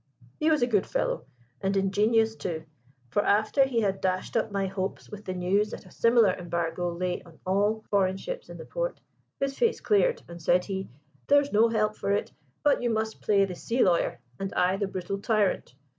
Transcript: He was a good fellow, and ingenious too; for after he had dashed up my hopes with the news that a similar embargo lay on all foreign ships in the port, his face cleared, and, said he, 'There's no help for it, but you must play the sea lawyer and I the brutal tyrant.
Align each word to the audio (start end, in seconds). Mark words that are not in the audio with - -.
He 0.39 0.49
was 0.49 0.63
a 0.63 0.67
good 0.67 0.87
fellow, 0.87 1.25
and 1.61 1.77
ingenious 1.77 2.35
too; 2.35 2.65
for 3.11 3.23
after 3.23 3.65
he 3.65 3.81
had 3.81 4.01
dashed 4.01 4.35
up 4.35 4.51
my 4.51 4.65
hopes 4.65 5.11
with 5.11 5.25
the 5.25 5.33
news 5.35 5.69
that 5.69 5.85
a 5.85 5.91
similar 5.91 6.31
embargo 6.33 6.91
lay 6.91 7.21
on 7.21 7.37
all 7.45 7.83
foreign 7.91 8.17
ships 8.17 8.49
in 8.49 8.57
the 8.57 8.65
port, 8.65 8.99
his 9.39 9.55
face 9.59 9.79
cleared, 9.79 10.23
and, 10.27 10.41
said 10.41 10.65
he, 10.65 10.89
'There's 11.27 11.53
no 11.53 11.69
help 11.69 11.95
for 11.95 12.11
it, 12.13 12.31
but 12.63 12.81
you 12.81 12.89
must 12.89 13.21
play 13.21 13.45
the 13.45 13.53
sea 13.53 13.83
lawyer 13.83 14.19
and 14.39 14.51
I 14.55 14.75
the 14.75 14.87
brutal 14.87 15.19
tyrant. 15.19 15.75